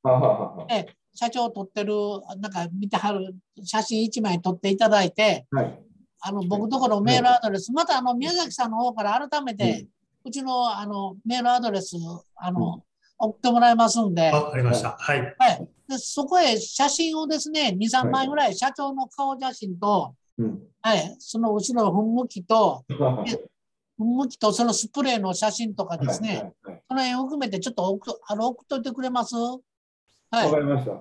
[0.70, 1.92] え社長撮ってる、
[2.40, 5.46] なんか見てはる写真1枚撮っていただいて、
[6.20, 9.86] あの僕ところメールアドレス、またあの宮崎さんの方から改めて、
[10.24, 11.96] うちのあのメールアドレス、
[12.36, 12.82] あの、
[13.18, 14.30] 送ってもらいますんで。
[14.30, 14.96] わかりました。
[14.98, 15.20] はい。
[15.38, 15.68] はい。
[15.86, 20.14] でそこへ写真をですね、2、3枚ぐらい、社長の顔写真と、
[20.80, 23.24] はい、その後ろの噴霧器と、噴
[24.22, 26.52] 霧器とそのスプレーの写真とかですね、
[26.88, 29.36] その辺を含めてちょっと送あの送っといてくれます？
[29.36, 29.58] わ、
[30.30, 30.92] はい、かりました。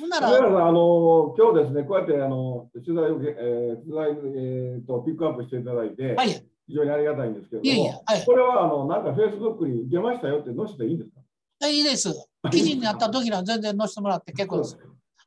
[0.00, 11.10] ほんなら、あの今日ですね、こうやってあの取材を、えー、取材、えーと、ピックアップしていただいて、はい、非常にありがたいんですけども、いやいやはい、これはあのなんかフェイスブックに出ましたよって載せていいんです
[11.60, 11.68] か？
[11.68, 12.08] いいです。
[12.50, 14.78] 記事になった時には全然載せてもらって結構です。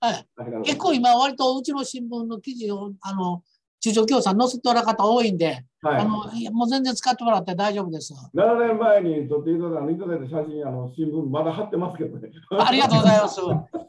[0.02, 0.26] はい、
[0.64, 3.42] 結構今、割とうちの新聞の記事を、あの、
[3.80, 8.14] 中小企業さん載せておら方多いんで、はい、あのもう全然使ってもらって大丈夫です。
[8.34, 12.30] 7年前に撮っていただいた写真、あの新聞まだ貼ってますけどね。
[12.58, 13.40] ありがとうございます。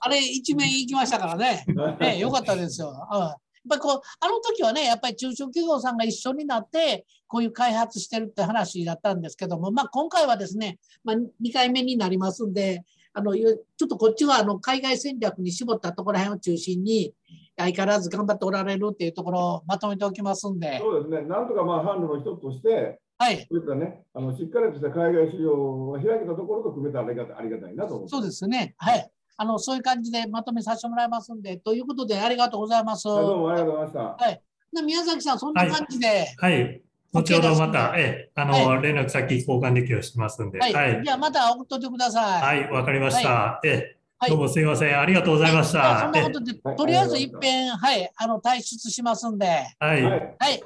[0.00, 1.64] あれ、一面行きましたからね。
[1.98, 2.88] ねよかったですよ。
[2.88, 17.14] っぱりこう、あの時はね、やっぱり中小企業さんが一緒になって、こういう開発してるって話だったんですけども、まあ、今回はですね、まあ、2回目になりますんで、あのちょっとこっちはあの海外戦略に絞ったところら辺を中心に、
[17.56, 20.78] 相変わらず頑張っておられるっていうところをまとめておきますんで。
[20.78, 28.74] そうですね、なんとかまあ販路の一つとして、はい、そういったね、あのしっかりとした海外市場を開けたところと組めたらありがたいなと思そうですね。
[28.76, 29.10] はい。
[29.38, 33.04] あの、そういう感じでまとめさせてもらいますんで、ということでありがとうございます。
[33.04, 34.24] どうもありがとうございました。
[34.24, 34.42] はい。
[34.82, 36.34] 宮崎さん、そんな感じで。
[36.38, 36.62] はい。
[36.62, 36.82] はい、
[37.12, 40.58] 後ほどまた、えあの、はい、連絡先交換できるようしますんで。
[40.58, 40.72] はい。
[40.72, 42.60] はい、じゃあ、また送っといてください。
[42.60, 43.60] はい、わかりました。
[43.64, 44.98] えどうもすみません。
[44.98, 46.00] ありがとうございました。
[46.00, 49.46] そんなことで、とりあえず一遍、はい、あの、退出しますんで。
[49.78, 50.02] はい。
[50.02, 50.62] はい。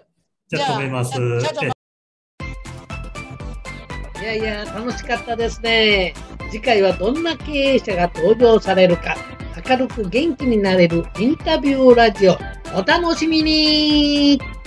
[0.47, 1.21] じゃあ、止めます。
[4.21, 6.15] いやいや、楽しかったですね。
[6.51, 9.17] 次回はどんな経営者が登場されるか、
[9.69, 12.37] 明るく元気になれるインタビューラジオ、
[12.75, 14.60] お楽しみに。